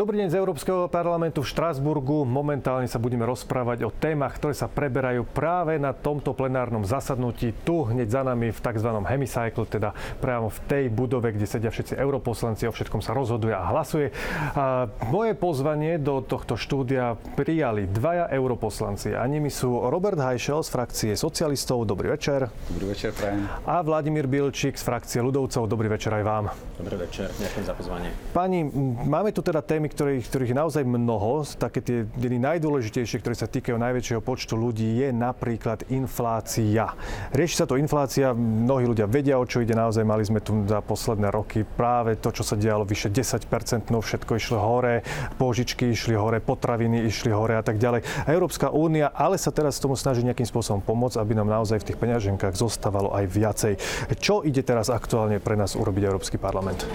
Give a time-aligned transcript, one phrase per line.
[0.00, 2.24] Dobrý deň z Európskeho parlamentu v Štrásburgu.
[2.24, 7.52] Momentálne sa budeme rozprávať o témach, ktoré sa preberajú práve na tomto plenárnom zasadnutí.
[7.68, 8.88] Tu hneď za nami v tzv.
[8.96, 9.92] hemicycle, teda
[10.24, 14.08] priamo v tej budove, kde sedia všetci europoslanci, o všetkom sa rozhoduje a hlasuje.
[14.56, 20.68] A moje pozvanie do tohto štúdia prijali dvaja europoslanci a nimi sú Robert Hajšel z
[20.72, 21.84] frakcie socialistov.
[21.84, 22.48] Dobrý večer.
[22.72, 23.44] Dobrý večer, prajem.
[23.68, 25.68] A Vladimír Bilčík z frakcie ľudovcov.
[25.68, 26.48] Dobrý večer aj vám.
[26.80, 28.08] Dobrý večer, ďakujem za pozvanie.
[28.32, 28.64] Pani,
[29.04, 33.50] máme tu teda témy, ktorých, ktorých je naozaj mnoho, také tie jedny najdôležitejšie, ktoré sa
[33.50, 36.94] týkajú najväčšieho počtu ľudí, je napríklad inflácia.
[37.34, 40.02] Rieši sa to inflácia, mnohí ľudia vedia, o čo ide naozaj.
[40.06, 44.38] Mali sme tu za posledné roky práve to, čo sa dialo, vyše 10% no všetko
[44.38, 45.02] išlo hore,
[45.36, 48.06] požičky išli hore, potraviny išli hore a tak ďalej.
[48.30, 51.98] Európska únia ale sa teraz tomu snaží nejakým spôsobom pomôcť, aby nám naozaj v tých
[51.98, 53.72] peňaženkách zostávalo aj viacej.
[54.20, 56.86] Čo ide teraz aktuálne pre nás urobiť Európsky parlament?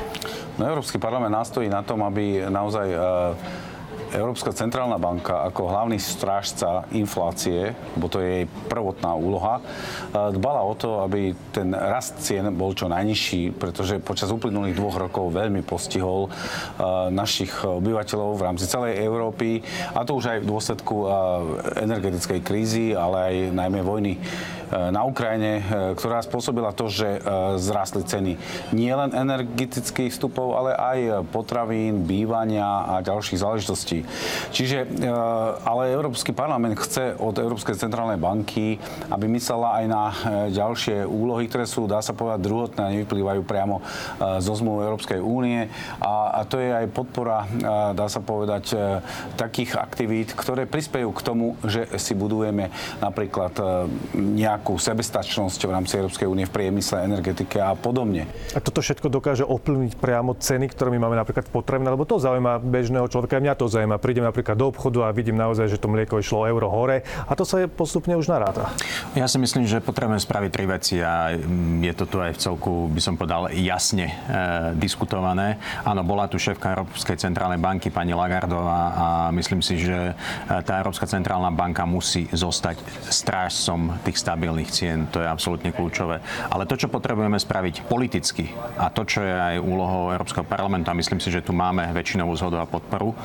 [0.56, 3.75] No, Európsky parlament nastojí na tom, aby naozaj naozaj e,
[4.16, 9.64] Európska centrálna banka ako hlavný strážca inflácie, bo to je jej prvotná úloha, e,
[10.32, 15.36] dbala o to, aby ten rast cien bol čo najnižší, pretože počas uplynulých dvoch rokov
[15.36, 16.30] veľmi postihol e,
[17.12, 19.60] našich obyvateľov v rámci celej Európy,
[19.92, 20.96] a to už aj v dôsledku
[21.84, 24.16] energetickej krízy, ale aj najmä vojny
[24.72, 25.62] na Ukrajine,
[25.94, 27.22] ktorá spôsobila to, že
[27.62, 28.32] zrastli ceny
[28.74, 34.05] nielen energetických vstupov, ale aj potravín, bývania a ďalších záležitostí.
[34.52, 35.12] Čiže, e,
[35.64, 38.80] ale Európsky parlament chce od Európskej centrálnej banky,
[39.12, 40.16] aby myslela aj na e,
[40.56, 43.84] ďalšie úlohy, ktoré sú, dá sa povedať, druhotné a nevyplývajú priamo e,
[44.42, 45.68] zo zmluv Európskej únie.
[46.00, 47.48] A, a to je aj podpora,
[47.96, 48.78] dá sa povedať,
[49.36, 52.70] takých aktivít, ktoré prispejú k tomu, že si budujeme
[53.02, 53.54] napríklad
[54.16, 58.30] nejakú sebestačnosť v rámci Európskej únie v priemysle, energetike a podobne.
[58.54, 62.62] A toto všetko dokáže ovplyvniť priamo ceny, ktoré my máme napríklad potrebné, lebo to zaujíma
[62.62, 65.88] bežného človeka, mňa to zaujíma a prídem napríklad do obchodu a vidím naozaj, že to
[65.88, 68.68] mlieko išlo euro hore a to sa je postupne už naráta.
[69.16, 71.32] Ja si myslím, že potrebujeme spraviť tri veci a
[71.80, 74.14] je to tu aj v celku, by som povedal, jasne e,
[74.76, 75.56] diskutované.
[75.88, 80.14] Áno, bola tu šéfka Európskej centrálnej banky pani Lagardová a myslím si, že e,
[80.68, 85.08] tá Európska centrálna banka musí zostať strážcom tých stabilných cien.
[85.16, 86.20] To je absolútne kľúčové.
[86.52, 90.98] Ale to, čo potrebujeme spraviť politicky a to, čo je aj úlohou Európskeho parlamentu, a
[90.98, 93.16] myslím si, že tu máme väčšinovú zhodu a podporu,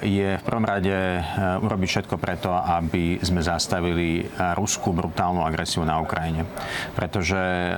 [0.00, 1.20] je v prvom rade e,
[1.60, 4.24] urobiť všetko preto, aby sme zastavili e,
[4.56, 6.48] ruskú brutálnu agresiu na Ukrajine.
[6.96, 7.72] Pretože e,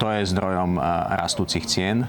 [0.00, 0.80] to je zdrojom
[1.14, 2.08] rastúcich cien.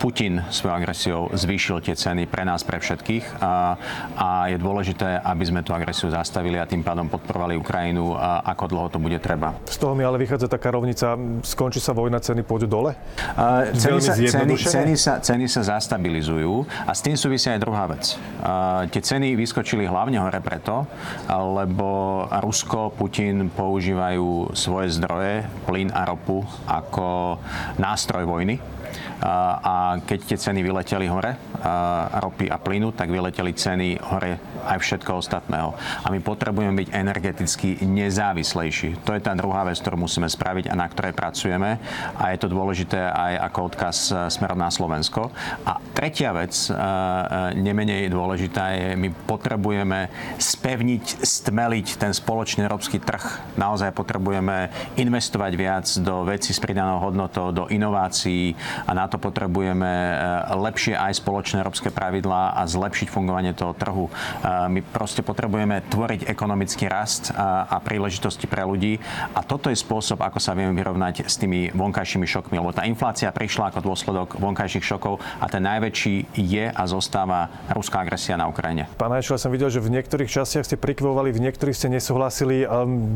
[0.00, 3.76] Putin svojou agresiou zvýšil tie ceny pre nás, pre všetkých a,
[4.16, 8.88] a je dôležité, aby sme tú agresiu zastavili a tým pádom podporovali Ukrajinu, ako dlho
[8.88, 9.56] to bude treba.
[9.68, 12.96] Z toho mi ale vychádza taká rovnica, skončí sa vojna, ceny pôjdu dole?
[13.36, 17.84] Uh, ceny, sa, ceny, ceny, sa, ceny sa zastabilizujú a s tým súvisia aj druhá
[17.84, 18.16] vec.
[18.40, 20.86] Uh, tie ceny vyskočili hlavne hore preto,
[21.30, 27.38] lebo Rusko, Putin používajú svoje zdroje, plyn a ropu, ako
[27.78, 28.79] nástroj vojny
[29.20, 31.36] a keď tie ceny vyleteli hore,
[32.20, 35.72] ropy a plynu, tak vyleteli ceny hore aj všetko ostatného.
[36.04, 39.04] A my potrebujeme byť energeticky nezávislejší.
[39.04, 41.80] To je tá druhá vec, ktorú musíme spraviť a na ktorej pracujeme.
[42.16, 45.32] A je to dôležité aj ako odkaz e, smerom na Slovensko.
[45.64, 46.76] A tretia vec, e, e,
[47.60, 53.56] nemenej dôležitá je, my potrebujeme spevniť, stmeliť ten spoločný európsky trh.
[53.56, 58.52] Naozaj potrebujeme investovať viac do veci s pridanou hodnotou, do inovácií
[58.86, 59.90] a na to potrebujeme
[60.56, 64.06] lepšie aj spoločné európske pravidlá a zlepšiť fungovanie toho trhu.
[64.44, 69.00] My proste potrebujeme tvoriť ekonomický rast a, a príležitosti pre ľudí
[69.34, 73.32] a toto je spôsob, ako sa vieme vyrovnať s tými vonkajšími šokmi, lebo tá inflácia
[73.32, 78.88] prišla ako dôsledok vonkajších šokov a ten najväčší je a zostáva ruská agresia na Ukrajine.
[78.96, 82.64] Pán Hajšel, som videl, že v niektorých častiach ste prikvovali, v niektorých ste nesúhlasili.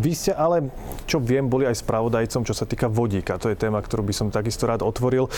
[0.01, 0.69] Vy ste ale,
[1.05, 3.37] čo viem, boli aj spravodajcom, čo sa týka vodíka.
[3.41, 5.29] To je téma, ktorú by som takisto rád otvoril.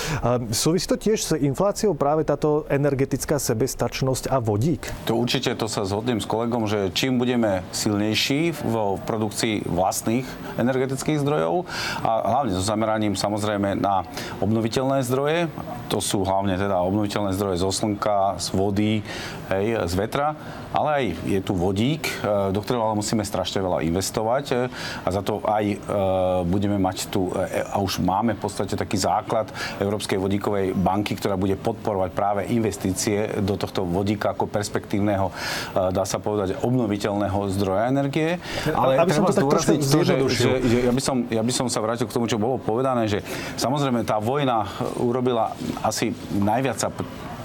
[0.52, 4.88] Súvisí to tiež s infláciou práve táto energetická sebestačnosť a vodík?
[5.10, 10.26] To určite to sa zhodnem s kolegom, že čím budeme silnejší vo produkcii vlastných
[10.56, 11.66] energetických zdrojov
[12.06, 14.06] a hlavne so zameraním samozrejme na
[14.38, 15.50] obnoviteľné zdroje,
[15.90, 18.94] to sú hlavne teda obnoviteľné zdroje zo slnka, z vody,
[19.50, 20.38] hej, z vetra,
[20.70, 22.14] ale aj je tu vodík, e,
[22.54, 24.54] do ktorého ale musíme strašne veľa investovať e,
[25.02, 25.76] a za to aj e,
[26.46, 27.32] budeme mať tu,
[27.72, 29.50] a už máme v podstate taký základ
[29.82, 35.34] Európskej vodíkovej banky, ktorá bude podporovať práve investície do tohto vodíka ako perspektívneho
[35.74, 38.38] dá sa povedať, obnoviteľného zdroja energie.
[38.70, 41.80] Ale Aby treba zdôrazniť to, že, že, že ja, by som, ja by som sa
[41.82, 43.24] vrátil k tomu, čo bolo povedané, že
[43.56, 44.68] samozrejme tá vojna
[45.00, 46.88] urobila asi najviac sa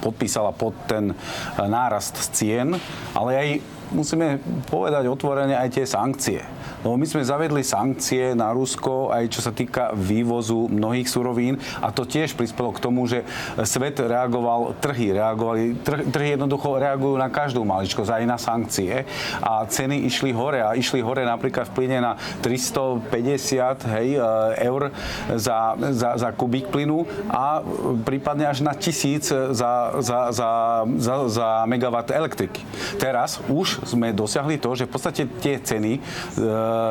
[0.02, 1.14] podpísala pod ten
[1.56, 2.74] nárast cien,
[3.14, 3.50] ale aj
[3.92, 4.40] musíme
[4.72, 6.40] povedať otvorene aj tie sankcie.
[6.82, 11.94] Lebo my sme zavedli sankcie na Rusko aj čo sa týka vývozu mnohých surovín a
[11.94, 13.22] to tiež prispelo k tomu, že
[13.68, 19.06] svet reagoval, trhy reagovali, trh, trhy jednoducho reagujú na každú maličkosť, aj na sankcie
[19.44, 22.12] a ceny išli hore a išli hore napríklad v plyne na
[22.42, 24.30] 350 hej, e,
[24.66, 24.90] eur
[25.36, 27.62] za, za, za kubík plynu a
[28.02, 30.50] prípadne až na tisíc za, za, za,
[30.98, 32.64] za, za megawatt elektriky.
[32.98, 36.00] Teraz už sme dosiahli to, že v podstate tie ceny e,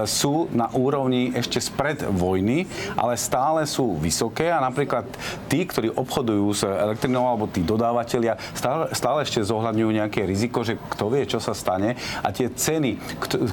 [0.06, 2.66] sú na úrovni ešte spred vojny,
[2.96, 5.06] ale stále sú vysoké a napríklad
[5.46, 10.76] tí, ktorí obchodujú s elektrinou alebo tí dodávateľia stále, stále ešte zohľadňujú nejaké riziko, že
[10.76, 12.98] kto vie, čo sa stane a tie ceny,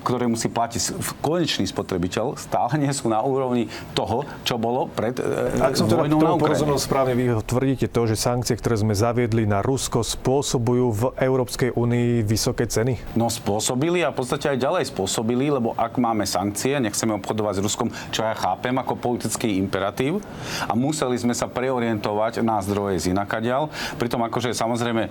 [0.02, 5.62] ktoré musí platiť konečný spotrebiteľ, stále nie sú na úrovni toho, čo bolo pred e,
[5.62, 9.46] Ak som teda vojnou na porozumel správne, vy tvrdíte to, že sankcie, ktoré sme zaviedli
[9.46, 13.16] na Rusko, spôsobujú v Európskej únii vysoké ceny?
[13.16, 17.62] No spôsobili a v podstate aj ďalej spôsobili, lebo ak máme sankcie, nechceme obchodovať s
[17.64, 20.20] Ruskom, čo ja chápem ako politický imperatív
[20.66, 23.70] a museli sme sa preorientovať na zdroje z inakadiaľ.
[24.02, 25.10] Pritom akože samozrejme e,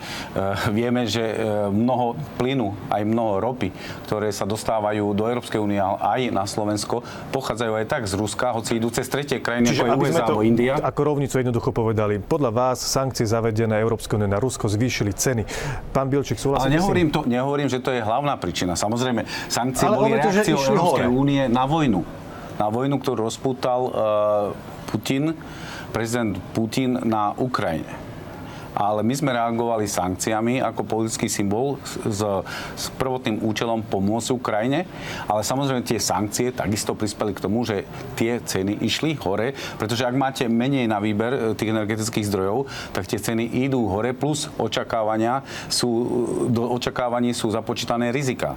[0.76, 1.34] vieme, že e,
[1.70, 3.70] mnoho plynu, aj mnoho ropy,
[4.08, 8.78] ktoré sa dostávajú do Európskej únie, aj na Slovensko, pochádzajú aj tak z Ruska, hoci
[8.80, 10.74] idú cez tretie krajiny, Čiže ako je USA alebo India.
[10.80, 15.42] Ako rovnicu jednoducho povedali, podľa vás sankcie zavedené Európskej únie na Rusko zvýšili ceny.
[15.92, 18.74] Pán Bilčík, súhlasíte Ale nehovorím, to, nehovorím, že to je hlavná príčina.
[18.78, 22.00] Samozrejme, sankcie Ale boli reakciou Európskej únie na vojnu.
[22.56, 23.92] Na vojnu, ktorú rozpútal uh,
[24.88, 25.36] Putin,
[25.92, 28.05] prezident Putin na Ukrajine
[28.76, 32.20] ale my sme reagovali sankciami ako politický symbol s,
[32.76, 34.84] s prvotným účelom pomôcť Ukrajine,
[35.24, 37.88] ale samozrejme tie sankcie takisto prispeli k tomu, že
[38.20, 43.08] tie ceny išli hore, pretože ak máte menej na výber e, tých energetických zdrojov, tak
[43.08, 45.40] tie ceny idú hore, plus očakávania
[45.72, 45.88] sú,
[46.52, 48.52] do očakávaní sú započítané rizika.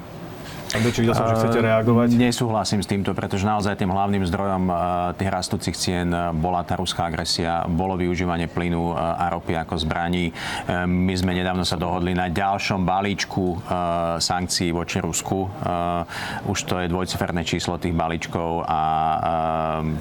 [0.69, 2.13] Či videl som, že chcete reagovať.
[2.13, 4.69] Nesúhlasím s týmto, pretože naozaj tým hlavným zdrojom
[5.17, 10.29] tých rastúcich cien bola tá ruská agresia, bolo využívanie plynu a ropy ako zbraní.
[10.85, 13.65] My sme nedávno sa dohodli na ďalšom balíčku
[14.21, 15.49] sankcií voči Rusku.
[16.45, 18.81] Už to je dvojciferné číslo tých balíčkov a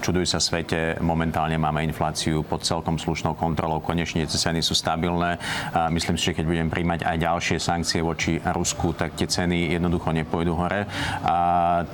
[0.04, 3.80] čudujú sa svete, momentálne máme infláciu pod celkom slušnou kontrolou.
[3.80, 5.40] Konečne ceny sú stabilné.
[5.88, 10.12] Myslím si, že keď budem príjmať aj ďalšie sankcie voči Rusku, tak tie ceny jednoducho
[10.12, 10.90] nepôjdu hore.
[11.22, 11.36] A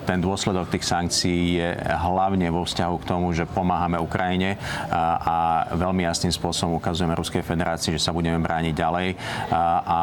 [0.08, 4.56] ten dôsledok tých sankcií je hlavne vo vzťahu k tomu, že pomáhame Ukrajine
[4.88, 5.36] a, a
[5.76, 9.08] veľmi jasným spôsobom ukazujeme Ruskej federácii, že sa budeme brániť ďalej.
[9.14, 10.00] A, a, a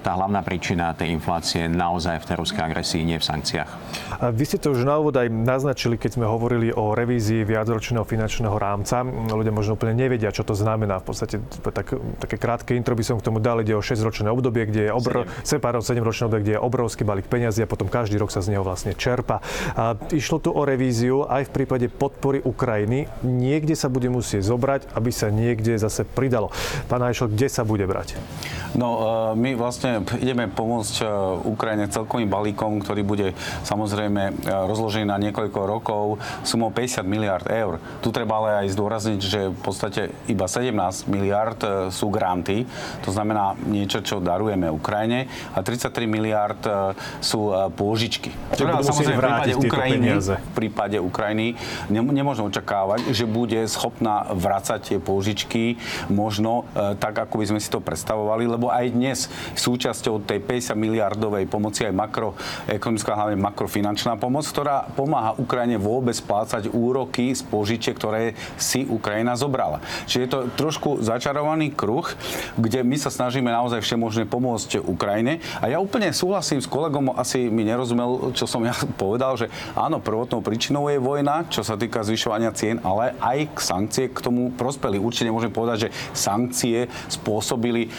[0.00, 3.70] tá hlavná príčina tej inflácie naozaj v tej ruskej agresii, nie v sankciách.
[4.22, 8.06] A vy ste to už na úvod aj naznačili, keď sme hovorili o revízii viacročného
[8.06, 9.02] finančného rámca.
[9.10, 11.02] Ľudia možno úplne nevedia, čo to znamená.
[11.02, 11.42] V podstate
[11.74, 11.90] tak,
[12.22, 13.58] také krátke intro by som k tomu dal.
[13.58, 15.26] Ide o 6-ročné obdobie, kde je obr...
[15.42, 15.58] 7.
[15.58, 18.62] 7-ročné obdobie, kde je obrovský balík peniazí peniazy a potom každý rok sa z neho
[18.62, 19.42] vlastne čerpa.
[19.74, 23.10] A išlo tu o revíziu aj v prípade podpory Ukrajiny.
[23.26, 26.54] Niekde sa bude musieť zobrať, aby sa niekde zase pridalo.
[26.86, 28.14] Pán Ajšel, kde sa bude brať?
[28.78, 31.04] No, e, my vlastne ideme pomôcť e,
[31.50, 33.34] Ukrajine celkovým balíkom, ktorý bude
[33.66, 36.04] samozrejme e, rozložený na niekoľko rokov
[36.46, 37.82] sumou 50 miliard eur.
[38.06, 41.58] Tu treba ale aj zdôrazniť, že v podstate iba 17 miliard
[41.90, 42.64] sú granty,
[43.02, 46.60] to znamená niečo, čo darujeme Ukrajine a 33 miliard
[47.20, 48.30] sú e, pôžičky.
[48.52, 51.46] Ktoré samozrejme v prípade, Ukrajiny, v prípade Ukrajiny
[51.88, 55.76] nemôžeme očakávať, že bude schopná vrácať tie pôžičky
[56.08, 59.18] možno e, tak, ako by sme si to predstavovali, lebo aj dnes
[59.56, 66.68] súčasťou tej 50 miliardovej pomoci aj makroekonomická, hlavne makrofinančná pomoc, ktorá pomáha Ukrajine vôbec splácať
[66.72, 69.80] úroky z pôžičiek, ktoré si Ukrajina zobrala.
[70.06, 72.04] Čiže je to trošku začarovaný kruh,
[72.58, 75.42] kde my sa snažíme naozaj všemožne pomôcť Ukrajine.
[75.60, 79.46] A ja úplne súhlasím s kolegom asi mi nerozumel, čo som ja povedal, že
[79.78, 84.18] áno, prvotnou príčinou je vojna, čo sa týka zvyšovania cien, ale aj k sankcie k
[84.18, 84.98] tomu prospeli.
[84.98, 87.90] Určite môžem povedať, že sankcie spôsobili e,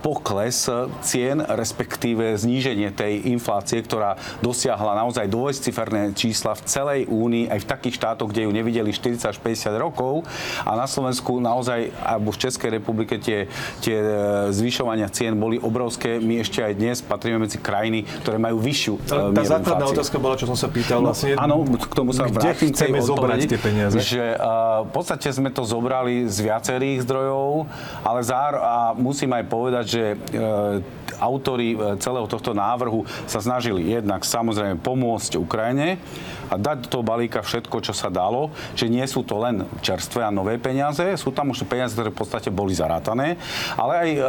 [0.00, 0.70] pokles
[1.02, 7.70] cien, respektíve zníženie tej inflácie, ktorá dosiahla naozaj dvojciferné čísla v celej únii, aj v
[7.70, 10.22] takých štátoch, kde ju nevideli 40 až 50 rokov.
[10.62, 13.50] A na Slovensku naozaj, alebo v Českej republike tie,
[13.82, 14.08] tie e,
[14.54, 16.22] zvyšovania cien boli obrovské.
[16.22, 19.96] My ešte aj dnes patríme medzi krajiny, ktoré majú vyššiu uh, Tá základná inflácie.
[19.96, 21.00] otázka bola, čo som sa pýtal.
[21.00, 22.68] No, vlastne, áno, k tomu sa kde vrátim.
[22.70, 23.96] chceme zobrať tie peniaze?
[23.96, 27.66] Že uh, v podstate sme to zobrali z viacerých zdrojov,
[28.04, 30.78] ale zár, a musím aj povedať, že uh,
[31.20, 36.00] autori celého tohto návrhu sa snažili jednak samozrejme pomôcť Ukrajine,
[36.50, 40.26] a dať do toho balíka všetko, čo sa dalo, že nie sú to len čerstvé
[40.26, 43.38] a nové peniaze, sú tam už peniaze, ktoré v podstate boli zarátané,
[43.78, 44.20] ale aj e,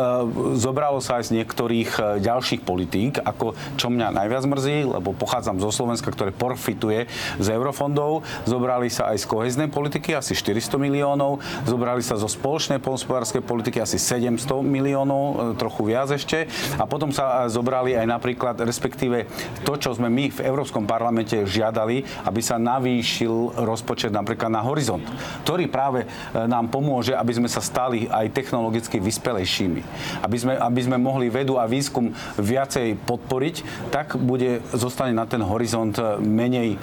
[0.62, 5.74] zobralo sa aj z niektorých ďalších politík, ako čo mňa najviac mrzí, lebo pochádzam zo
[5.74, 7.10] Slovenska, ktoré profituje
[7.42, 12.78] z eurofondov, zobrali sa aj z koheznej politiky asi 400 miliónov, zobrali sa zo spoločnej
[12.78, 16.46] polnospodárskej politiky asi 700 miliónov, e, trochu viac ešte,
[16.78, 19.26] a potom sa e, zobrali aj napríklad, respektíve
[19.66, 25.02] to, čo sme my v Európskom parlamente žiadali, aby sa navýšil rozpočet napríklad na horizont,
[25.42, 26.08] ktorý práve e,
[26.46, 29.82] nám pomôže, aby sme sa stali aj technologicky vyspelejšími.
[30.22, 35.40] Aby sme, aby sme mohli vedu a výskum viacej podporiť, tak bude, zostane na ten
[35.44, 36.78] horizont e, menej e,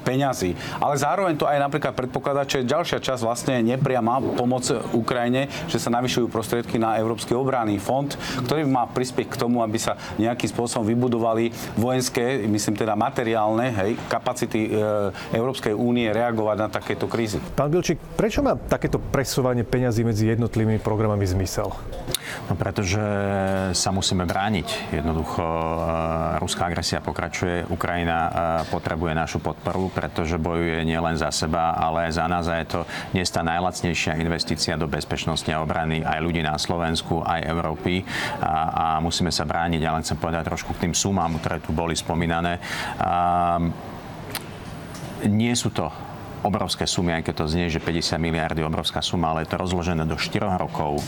[0.00, 0.54] peňazí.
[0.80, 5.80] Ale zároveň to aj napríklad predpokladá, čo je ďalšia časť vlastne nepriama pomoc Ukrajine, že
[5.80, 8.08] sa navyšujú prostriedky na Európsky obranný fond,
[8.46, 13.90] ktorý má prispieť k tomu, aby sa nejakým spôsobom vybudovali vojenské, myslím teda materiálne, hej,
[14.08, 14.70] kapacity e,
[15.34, 17.40] Európskej únie reagovať na takéto krízy.
[17.54, 21.72] Pán Bilčík, prečo má takéto presúvanie peňazí medzi jednotlivými programami zmysel?
[22.46, 23.02] No pretože
[23.72, 24.92] sa musíme brániť.
[24.92, 25.42] Jednoducho
[26.38, 28.30] ruská agresia pokračuje, Ukrajina e,
[28.70, 32.80] potrebuje našu podporu, pretože bojuje nielen za seba, ale za nás a je to
[33.12, 38.06] dnes tá najlacnejšia investícia do bezpečnosti a obrany aj ľudí na Slovensku, aj Európy
[38.40, 39.80] a, a musíme sa brániť.
[39.82, 42.62] Ja len chcem povedať trošku k tým sumám, ktoré tu boli spomínané.
[43.00, 43.58] A,
[45.24, 45.88] nie sú to
[46.46, 49.58] obrovské sumy, aj keď to znie, že 50 miliardy je obrovská suma, ale je to
[49.58, 51.02] rozložené do 4 rokov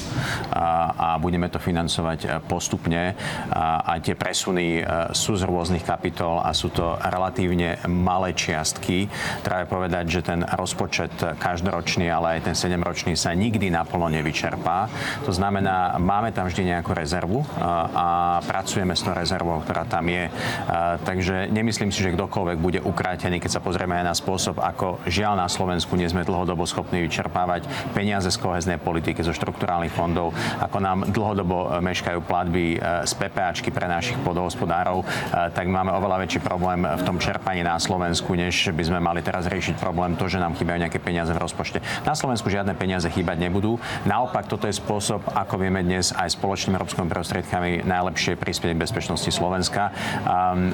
[0.51, 3.15] a, a budeme to financovať e, postupne.
[3.55, 9.07] A, a tie presuny e, sú z rôznych kapitol a sú to relatívne malé čiastky.
[9.47, 14.91] Treba povedať, že ten rozpočet každoročný, ale aj ten 7-ročný sa nikdy naplno nevyčerpá.
[15.23, 18.07] To znamená, máme tam vždy nejakú rezervu a, a
[18.43, 20.27] pracujeme s tou rezervou, ktorá tam je.
[20.27, 24.99] A, takže nemyslím si, že kdokoľvek bude ukrátený, keď sa pozrieme aj na spôsob, ako
[25.05, 29.93] žiaľ Žiaľ, na Slovensku nie sme dlhodobo schopní vyčerpávať peniaze z koheznej politiky, zo štrukturálnych
[29.93, 35.69] fondov, ako nám dlhodobo e, meškajú platby e, z PPAčky pre našich podhospodárov, e, tak
[35.69, 39.77] máme oveľa väčší problém v tom čerpaní na Slovensku, než by sme mali teraz riešiť
[39.77, 41.85] problém to, že nám chýbajú nejaké peniaze v rozpočte.
[42.09, 43.77] Na Slovensku žiadne peniaze chýbať nebudú.
[44.09, 49.29] Naopak, toto je spôsob, ako vieme dnes aj spoločnými európskymi prostriedkami najlepšie prispieť k bezpečnosti
[49.29, 49.93] Slovenska.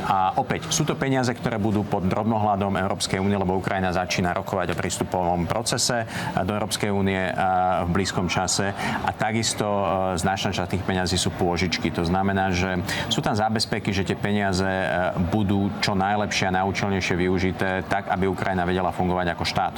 [0.06, 4.43] A opäť, sú to peniaze, ktoré budú pod drobnohľadom Európskej únie, lebo Ukrajina začína rok
[4.44, 6.04] rokovať o prístupovom procese
[6.44, 7.32] do Európskej únie
[7.80, 9.86] v blízkom čase a takisto e,
[10.20, 11.88] značná časť tých peňazí sú pôžičky.
[11.96, 12.76] To znamená, že
[13.08, 18.28] sú tam zábezpeky, že tie peniaze e, budú čo najlepšie a najúčelnejšie využité tak, aby
[18.28, 19.74] Ukrajina vedela fungovať ako štát.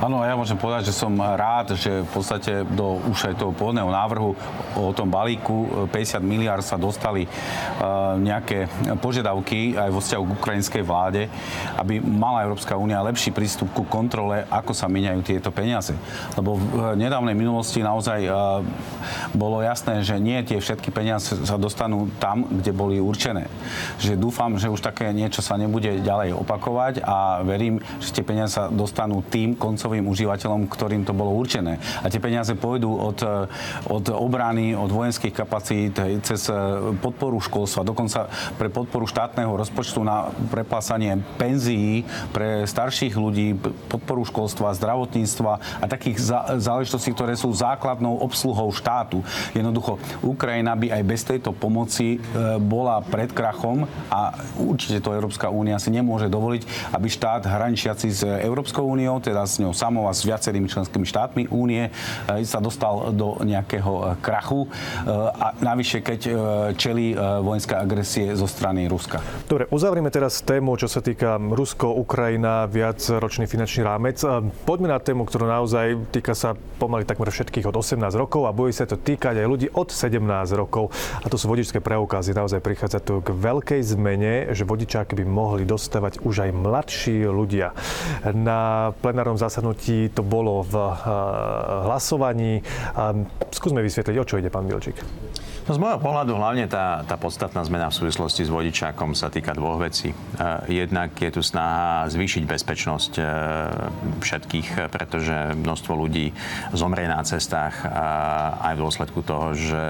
[0.00, 3.88] Áno, ja môžem povedať, že som rád, že v podstate do už aj toho pôvodného
[3.88, 4.32] návrhu
[4.76, 7.28] o tom balíku 50 e, miliard sa dostali
[8.16, 8.68] nejaké
[9.00, 11.22] požiadavky aj vo vzťahu k ukrajinskej vláde,
[11.80, 15.96] aby mala Európska únia lepší prístup ku kontrole, ako sa miniajú tieto peniaze.
[16.36, 18.28] Lebo v nedávnej minulosti naozaj
[19.32, 23.48] bolo jasné, že nie tie všetky peniaze sa dostanú tam, kde boli určené.
[24.02, 28.56] Že dúfam, že už také niečo sa nebude ďalej opakovať a verím, že tie peniaze
[28.56, 31.76] sa dostanú tým koncovým užívateľom, ktorým to bolo určené.
[32.00, 33.20] A tie peniaze pôjdu od,
[33.86, 36.48] od obrany, od vojenských kapacít, cez
[37.04, 43.45] podporu školstva, dokonca pre podporu štátneho rozpočtu na preplasanie penzií pre starších ľudí,
[43.92, 46.18] podporu školstva, zdravotníctva a takých
[46.58, 49.20] záležitostí, ktoré sú základnou obsluhou štátu.
[49.52, 52.18] Jednoducho, Ukrajina by aj bez tejto pomoci e,
[52.58, 58.22] bola pred krachom a určite to Európska únia si nemôže dovoliť, aby štát hraničiaci s
[58.24, 61.92] Európskou úniou, teda s ňou samou a s viacerými členskými štátmi únie,
[62.26, 64.68] e, sa dostal do nejakého e, krachu
[65.36, 66.20] a navyše, keď
[66.78, 69.20] čelí vojenská agresie zo strany Ruska.
[69.46, 73.02] Dobre, uzavrieme teraz tému, čo sa týka Rusko, Ukrajina, viac
[73.36, 74.16] ročný finančný rámec.
[74.64, 78.72] Poďme na tému, ktorú naozaj týka sa pomaly takmer všetkých od 18 rokov a bude
[78.72, 80.24] sa to týkať aj ľudí od 17
[80.56, 80.88] rokov.
[81.20, 82.32] A to sú vodičské preukazy.
[82.32, 87.76] Naozaj prichádza tu k veľkej zmene, že vodičáky by mohli dostávať už aj mladší ľudia.
[88.24, 90.72] Na plenárnom zasadnutí to bolo v
[91.84, 92.64] hlasovaní.
[93.52, 94.96] Skúsme vysvetliť, o čo ide, pán Bilčík.
[95.66, 99.50] No z môjho pohľadu hlavne tá, tá podstatná zmena v súvislosti s vodičákom sa týka
[99.50, 100.14] dvoch vecí.
[100.70, 103.12] Jednak je tu snaha zvýšiť bezpečnosť
[104.22, 106.30] všetkých, pretože množstvo ľudí
[106.70, 107.82] zomrie na cestách
[108.62, 109.84] aj v dôsledku toho, že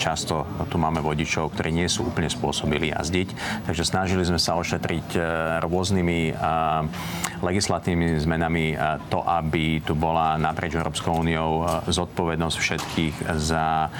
[0.00, 3.28] často tu máme vodičov, ktorí nie sú úplne spôsobili jazdiť.
[3.68, 5.12] Takže snažili sme sa ošetriť
[5.60, 6.40] rôznymi
[7.44, 8.66] legislatívnymi zmenami
[9.12, 13.92] to, aby tu bola naprieč Európskou úniou zodpovednosť všetkých za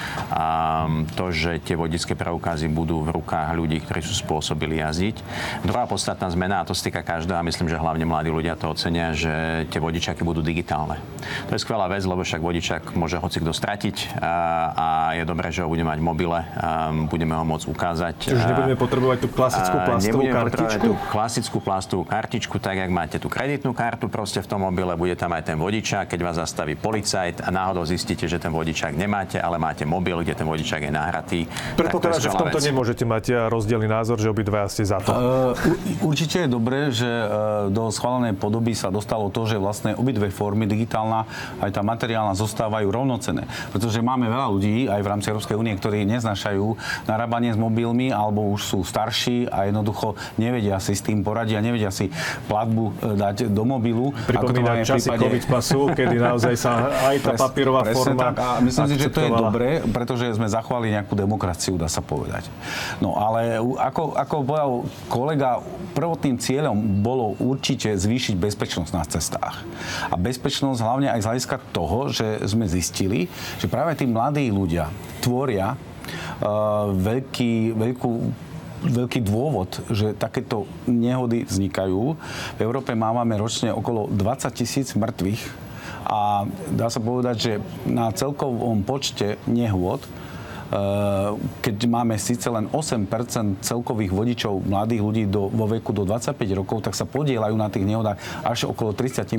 [1.18, 5.18] to, že tie vodické preukazy budú v rukách ľudí, ktorí sú spôsobili jazdiť.
[5.66, 8.70] Druhá podstatná zmena, a to sa týka každého, a myslím, že hlavne mladí ľudia to
[8.70, 11.02] ocenia, že tie vodičaky budú digitálne.
[11.50, 14.34] To je skvelá vec, lebo však vodičak môže hoci kto stratiť a,
[14.70, 14.86] a
[15.18, 18.14] je dobré, že ho bude mať v mobile, a budeme ho môcť ukázať.
[18.30, 20.84] Čiže nebudeme potrebovať tú klasickú plastovú kartičku?
[20.86, 25.18] tú klasickú plastovú kartičku, tak jak máte tú kreditnú kartu proste v tom mobile, bude
[25.18, 29.42] tam aj ten vodičák, keď vás zastaví policajt a náhodou zistíte, že ten vodičák nemáte,
[29.42, 31.48] ale máte mobil, kde ten vodičák je nahratý.
[31.80, 32.68] Predpokladám, že v tomto vec.
[32.68, 35.16] nemôžete mať rozdielný názor, že obidva ste za to.
[35.16, 35.56] Uh,
[36.04, 40.68] určite je dobré, že uh, do schválenej podoby sa dostalo to, že vlastne obidve formy,
[40.68, 41.24] digitálna
[41.64, 43.48] aj tá materiálna, zostávajú rovnocené.
[43.72, 46.76] Pretože máme veľa ľudí aj v rámci Európskej únie, ktorí neznašajú
[47.08, 51.62] narábanie s mobilmi alebo už sú starší a jednoducho nevedia si s tým poradiť a
[51.64, 52.12] nevedia si
[52.50, 54.12] platbu dať do mobilu.
[54.28, 55.24] Pripomínam časy prípade...
[55.24, 58.34] COVID pasu, kedy naozaj sa aj tá papierová forma tak.
[58.36, 62.50] A myslím si, že to je dobré, pretože sme zachovali nejakú demokraciu, dá sa povedať.
[62.98, 64.70] No ale ako, ako povedal
[65.06, 65.50] kolega,
[65.94, 69.62] prvotným cieľom bolo určite zvýšiť bezpečnosť na cestách.
[70.10, 73.30] A bezpečnosť hlavne aj z hľadiska toho, že sme zistili,
[73.62, 74.90] že práve tí mladí ľudia
[75.22, 78.12] tvoria uh, veľký, veľkú
[78.78, 82.14] veľký dôvod, že takéto nehody vznikajú.
[82.54, 85.42] V Európe máme ročne okolo 20 tisíc mŕtvych
[86.06, 87.52] a dá sa povedať, že
[87.90, 90.17] na celkovom počte nehôd Eh,
[91.64, 96.84] keď máme síce len 8% celkových vodičov mladých ľudí do, vo veku do 25 rokov,
[96.84, 99.38] tak sa podielajú na tých nehodách až okolo 30%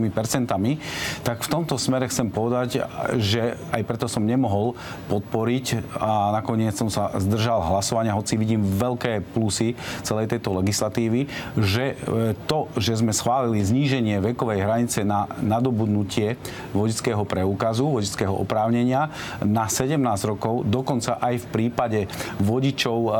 [1.22, 2.82] tak v tomto smere chcem povedať,
[3.22, 4.74] že aj preto som nemohol
[5.12, 11.94] podporiť a nakoniec som sa zdržal hlasovania, hoci vidím veľké plusy celej tejto legislatívy, že
[11.94, 16.40] eh, to, že sme schválili zníženie vekovej hranice na nadobudnutie
[16.74, 19.12] vodického preukazu, vodického oprávnenia
[19.44, 22.00] na 17 rokov, dokonca aj v prípade
[22.40, 23.12] vodičov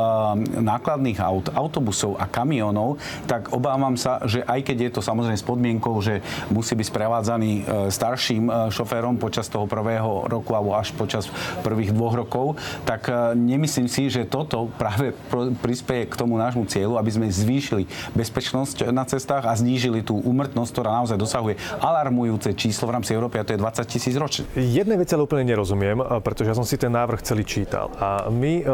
[0.60, 2.96] nákladných aut, autobusov a kamionov,
[3.28, 7.52] tak obávam sa, že aj keď je to samozrejme s podmienkou, že musí byť sprevádzaný
[7.60, 11.28] eh, starším eh, šoférom počas toho prvého roku alebo až počas
[11.60, 15.12] prvých dvoch rokov, tak nemyslím si, že toto práve
[15.60, 20.70] prispieje k tomu nášmu cieľu, aby sme zvýšili bezpečnosť na cestách a znížili tú úmrtnosť,
[20.70, 24.46] ktorá naozaj dosahuje alarmujúce číslo v rámci Európy a to je 20 tisíc ročne.
[24.54, 27.89] Jednej veci ale úplne nerozumiem, pretože ja som si ten návrh celý čítal.
[27.98, 28.64] A my um,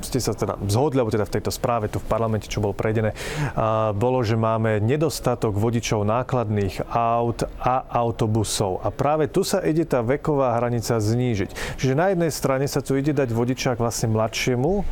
[0.00, 3.12] ste sa teda zhodli, alebo teda v tejto správe tu v parlamente, čo bolo prejdené,
[3.12, 8.80] uh, bolo, že máme nedostatok vodičov nákladných aut a autobusov.
[8.80, 11.78] A práve tu sa ide tá veková hranica znížiť.
[11.78, 14.84] Čiže na jednej strane sa tu ide dať vodičák vlastne mladšiemu um,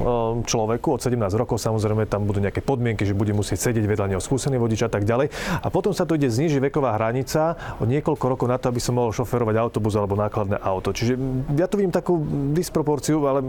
[0.45, 4.23] človeku od 17 rokov, samozrejme tam budú nejaké podmienky, že bude musieť sedieť vedľa neho
[4.23, 5.31] skúsený vodič a tak ďalej.
[5.63, 8.97] A potom sa tu ide znížiť veková hranica o niekoľko rokov na to, aby som
[8.97, 10.91] mohol šoferovať autobus alebo nákladné auto.
[10.91, 11.15] Čiže
[11.55, 12.21] ja tu vidím takú
[12.55, 13.47] disproporciu, ale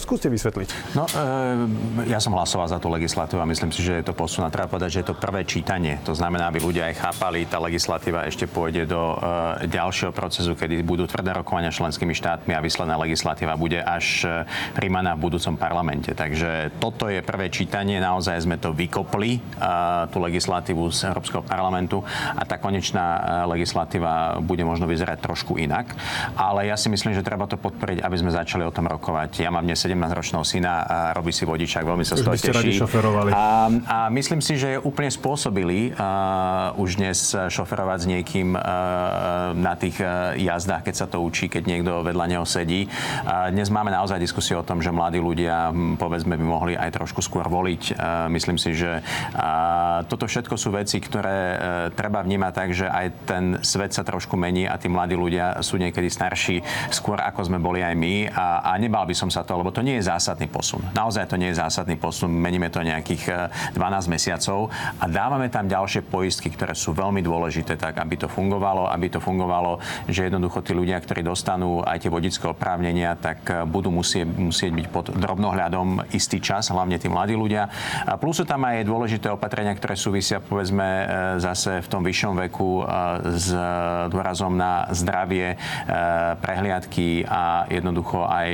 [0.00, 0.96] Skúste vysvetliť.
[0.96, 4.48] No, e, ja som hlasoval za tú legislatívu a myslím si, že je to posun.
[4.48, 6.00] A treba povedať, že je to prvé čítanie.
[6.08, 10.80] To znamená, aby ľudia aj chápali, tá legislatíva ešte pôjde do e, ďalšieho procesu, kedy
[10.80, 14.28] budú tvrdé rokovania členskými štátmi a vysledná legislatíva bude až e,
[14.72, 16.16] príjmaná v budúcom parlamente.
[16.16, 18.00] Takže toto je prvé čítanie.
[18.00, 19.40] Naozaj sme to vykopli, e,
[20.08, 22.00] tú legislatívu z Európskeho parlamentu
[22.32, 25.92] a tá konečná legislatíva bude možno vyzerať trošku inak.
[26.38, 29.44] Ale ja si myslím, že treba to podporiť, aby sme začali o tom rokovať.
[29.44, 32.78] Ja mám dnes 17-ročného syna a robí si vodičák, veľmi sa z toho teší.
[33.34, 38.62] A, a myslím si, že je úplne spôsobili uh, už dnes šoferovať s niekým uh,
[39.58, 42.86] na tých uh, jazdách, keď sa to učí, keď niekto vedľa neho sedí.
[42.86, 47.18] Uh, dnes máme naozaj diskusiu o tom, že mladí ľudia, povedzme, by mohli aj trošku
[47.18, 47.98] skôr voliť.
[47.98, 51.58] Uh, myslím si, že uh, toto všetko sú veci, ktoré uh,
[51.90, 55.82] treba vnímať tak, že aj ten svet sa trošku mení a tí mladí ľudia sú
[55.82, 56.62] niekedy starší
[56.94, 59.80] skôr ako sme boli aj my a, a nebal by som sa to lebo to
[59.80, 60.84] nie je zásadný posun.
[60.92, 62.28] Naozaj to nie je zásadný posun.
[62.28, 64.68] Meníme to nejakých 12 e, mesiacov
[65.00, 69.18] a dávame tam ďalšie poistky, ktoré sú veľmi dôležité, tak aby to fungovalo, aby to
[69.24, 74.28] fungovalo, že jednoducho tí ľudia, ktorí dostanú aj tie vodické oprávnenia, tak e, budú musieť,
[74.28, 77.72] musieť byť pod drobnohľadom istý čas, hlavne tí mladí ľudia.
[78.04, 81.04] A plus sú tam aj dôležité opatrenia, ktoré súvisia povedzme e,
[81.40, 82.70] zase v tom vyššom veku
[83.34, 83.50] s
[84.12, 85.54] dôrazom na zdravie,
[86.42, 88.50] prehliadky a jednoducho aj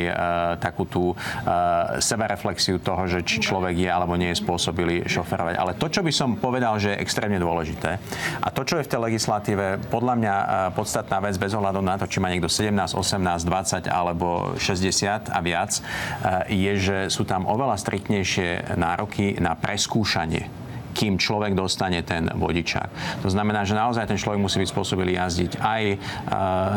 [0.60, 5.54] tak takú tú uh, sebereflexiu toho, že či človek je alebo nie je spôsobilý šoferovať.
[5.54, 8.02] Ale to, čo by som povedal, že je extrémne dôležité
[8.42, 11.94] a to, čo je v tej legislatíve podľa mňa uh, podstatná vec bez ohľadu na
[11.94, 17.22] to, či má niekto 17, 18, 20 alebo 60 a viac, uh, je, že sú
[17.22, 20.63] tam oveľa striktnejšie nároky na preskúšanie
[20.94, 23.20] kým človek dostane ten vodičák.
[23.26, 25.96] To znamená, že naozaj ten človek musí byť spôsobilý jazdiť aj e,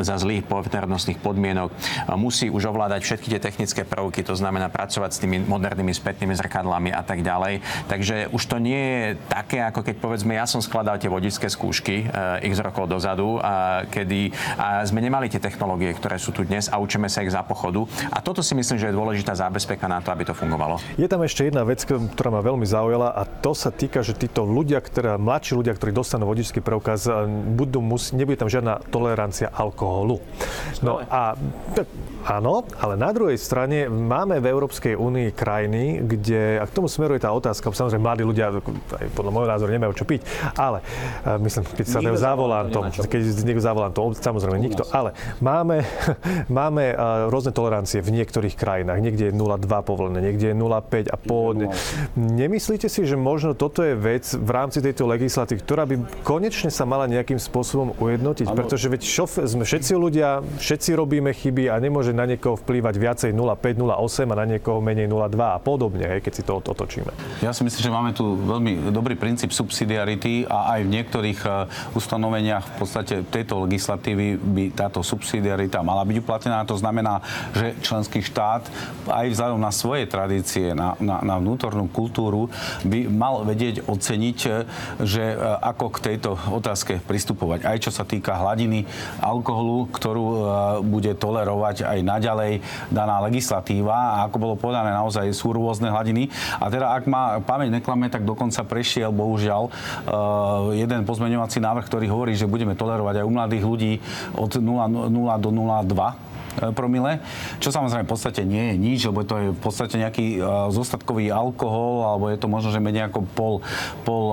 [0.02, 1.70] za zlých poveternostných podmienok,
[2.18, 6.90] musí už ovládať všetky tie technické prvky, to znamená pracovať s tými modernými spätnými zrkadlami
[6.90, 7.62] a tak ďalej.
[7.86, 12.10] Takže už to nie je také, ako keď povedzme, ja som skladal tie vodičské skúšky
[12.10, 13.38] e, x rokov dozadu,
[13.92, 14.32] kedy
[14.88, 17.84] sme nemali tie technológie, ktoré sú tu dnes a učíme sa ich za pochodu.
[18.10, 20.80] A toto si myslím, že je dôležitá zábezpeka na to, aby to fungovalo.
[20.96, 24.48] Je tam ešte jedna vec, ktorá ma veľmi zaujala a to sa týka že títo
[24.48, 27.12] ľudia, ktoré, mladší ľudia, ktorí dostanú vodičský preukaz,
[27.52, 30.24] budú musí, nebude tam žiadna tolerancia alkoholu.
[30.80, 31.36] No a
[32.28, 37.24] áno, ale na druhej strane máme v Európskej únii krajiny, kde, a k tomu smeruje
[37.24, 40.22] tá otázka, samozrejme mladí ľudia, aj podľa môjho názoru nemajú čo piť,
[40.60, 40.84] ale
[41.24, 45.88] myslím, keď sa dajú za volantom, keď niekto za volantom, samozrejme nikto, ale máme,
[46.60, 46.84] máme
[47.32, 49.00] rôzne tolerancie v niektorých krajinách.
[49.00, 51.72] Niekde je 0,2 povolené, niekde je 0,5 a pôvodne.
[52.18, 55.96] Nemyslíte si, že možno toto je vec v rámci tejto legislatívy, ktorá by
[56.28, 61.70] konečne sa mala nejakým spôsobom ujednotiť, pretože veď šof, sme všetci ľudia, všetci robíme chyby
[61.70, 66.10] a nemôže na niekoho vplývať viacej 0,5, 0,8 a na niekoho menej 0,2 a podobne,
[66.10, 67.14] hej, keď si to otočíme.
[67.46, 71.50] Ja si myslím, že máme tu veľmi dobrý princíp subsidiarity a aj v niektorých e,
[71.94, 76.66] ustanoveniach v podstate tejto legislatívy by táto subsidiarita mala byť uplatnená.
[76.66, 77.22] To znamená,
[77.54, 78.66] že členský štát
[79.06, 82.50] aj vzhľadom na svoje tradície, na, na, na vnútornú kultúru
[82.82, 84.50] by mal vedieť oceniť, e,
[85.06, 87.70] že e, ako k tejto otázke pristupovať.
[87.70, 88.90] Aj čo sa týka hladiny
[89.22, 90.26] alkoholu, ktorú
[90.88, 94.24] bude tolerovať aj naďalej daná legislatíva.
[94.24, 96.32] A ako bolo povedané, naozaj sú rôzne hladiny.
[96.64, 99.68] A teda, ak má pamäť neklame, tak dokonca prešiel, bohužiaľ,
[100.72, 103.94] jeden pozmeňovací návrh, ktorý hovorí, že budeme tolerovať aj u mladých ľudí
[104.40, 106.27] od 0, 0 do 0,2 E,
[106.74, 107.22] promile,
[107.62, 111.30] čo samozrejme v podstate nie je nič, lebo to je v podstate nejaký uh, zostatkový
[111.30, 113.54] alkohol, alebo je to možno, že menej ako pol,
[114.02, 114.26] pol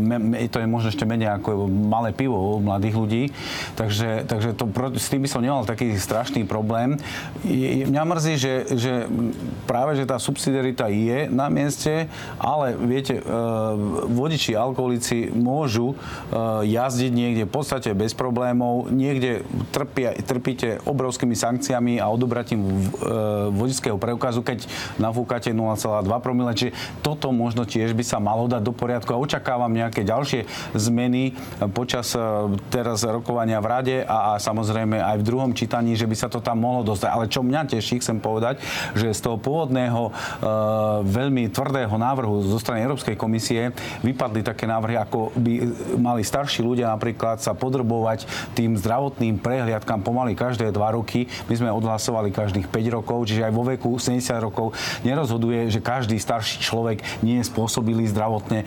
[0.00, 3.22] me, to je možno ešte menej ako malé pivo u mladých ľudí.
[3.76, 4.64] Takže, takže to,
[4.96, 6.96] s tým by som nemal taký strašný problém.
[7.44, 8.92] Mňa mrzí, že, že
[9.68, 12.08] práve, že tá subsidiarita je na mieste,
[12.40, 13.20] ale viete,
[14.08, 15.96] vodiči, alkoholici môžu
[16.62, 22.70] jazdiť niekde v podstate bez problémov, niekde trpia, trpíte obrovskými sankciami a odobratím e,
[23.50, 24.70] vodického preukazu, keď
[25.02, 26.54] nafúkate 0,2 promile.
[26.54, 30.46] Čiže toto možno tiež by sa malo dať do poriadku a očakávam nejaké ďalšie
[30.78, 31.34] zmeny
[31.74, 32.22] počas e,
[32.70, 36.38] teraz rokovania v rade a, a samozrejme aj v druhom čítaní, že by sa to
[36.38, 37.10] tam mohlo dostať.
[37.10, 38.62] Ale čo mňa teší, chcem povedať,
[38.94, 40.10] že z toho pôvodného e,
[41.02, 43.74] veľmi tvrdého návrhu zo strany Európskej komisie
[44.06, 45.52] vypadli také návrhy, ako by
[45.98, 51.68] mali starší ľudia napríklad sa podrobovať tým zdravotným prehliadkám pomaly každé dva roky my sme
[51.72, 57.02] odhlasovali každých 5 rokov, čiže aj vo veku 70 rokov nerozhoduje, že každý starší človek
[57.24, 58.66] nie je spôsobilý zdravotne.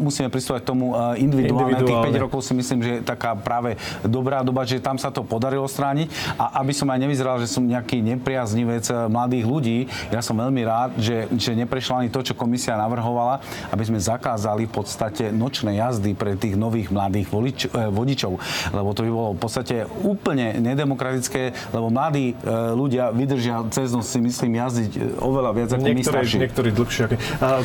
[0.00, 1.76] Musíme pristúpať tomu e, individuálne.
[1.76, 2.08] individuálne.
[2.10, 5.26] Tých 5 rokov si myslím, že je taká práve dobrá doba, že tam sa to
[5.26, 6.08] podarilo strániť.
[6.40, 10.62] A aby som aj nevyzeral, že som nejaký nepriaznivec e, mladých ľudí, ja som veľmi
[10.64, 15.76] rád, že, že neprešlo ani to, čo komisia navrhovala, aby sme zakázali v podstate nočné
[15.82, 18.32] jazdy pre tých nových mladých volič, e, vodičov.
[18.72, 22.34] Lebo to by bolo v podstate úplne nedemokratické, lebo mladí e,
[22.72, 26.36] ľudia vydržia cez noc, si myslím, jazdiť e, oveľa viac ako niektorí, my starší.
[26.46, 27.04] Niektorí dlhšie.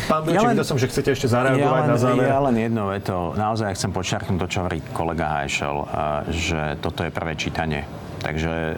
[0.09, 2.25] Pán Bilčík, ja videl som, že chcete ešte zareagovať ja len, na záver.
[2.25, 3.15] Ja len jedno veto.
[3.38, 5.75] Naozaj chcem počiarknúť to, čo hovorí kolega Hajšel,
[6.33, 7.85] že toto je prvé čítanie
[8.25, 8.73] Takže e,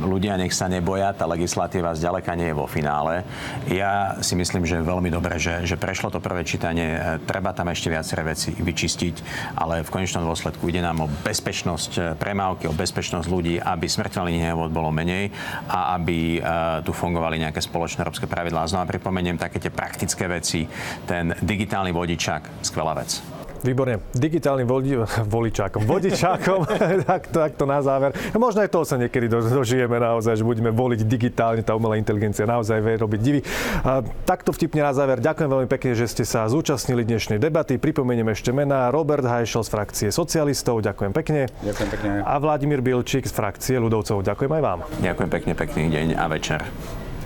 [0.00, 3.28] ľudia nech sa neboja, tá legislatíva zďaleka nie je vo finále.
[3.68, 6.96] Ja si myslím, že je veľmi dobré, že, že prešlo to prvé čítanie.
[6.96, 9.16] E, treba tam ešte viaceré veci vyčistiť,
[9.60, 14.48] ale v konečnom dôsledku ide nám o bezpečnosť e, premávky, o bezpečnosť ľudí, aby smrteľných
[14.48, 15.28] nehôd bolo menej
[15.68, 16.40] a aby
[16.86, 18.70] tu fungovali nejaké spoločné európske pravidlá.
[18.70, 20.64] Znova pripomeniem také tie praktické veci.
[21.04, 23.39] Ten digitálny vodičák, skvelá vec.
[23.60, 24.00] Výborne.
[24.16, 24.96] Digitálnym vodi,
[25.36, 26.64] voličákom, vodičákom,
[27.10, 28.16] tak, tak to na záver.
[28.32, 32.48] Možno aj toho sa niekedy do, dožijeme naozaj, že budeme voliť digitálne, tá umelá inteligencia
[32.48, 33.40] naozaj vie robiť divy.
[33.84, 35.20] A, takto vtipne na záver.
[35.20, 37.76] Ďakujem veľmi pekne, že ste sa zúčastnili dnešnej debaty.
[37.76, 40.80] Pripomeniem ešte mená Robert Hajšel z frakcie socialistov.
[40.80, 41.40] Ďakujem pekne.
[41.60, 42.10] Ďakujem pekne.
[42.24, 44.24] A Vladimír Bilčík z frakcie ľudovcov.
[44.24, 44.78] Ďakujem aj vám.
[45.04, 46.60] Ďakujem pekne, pekný deň a večer.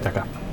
[0.02, 0.43] Ďakujem.